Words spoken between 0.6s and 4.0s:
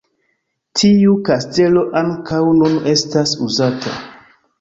Tiu kastelo ankaŭ nun estas uzata.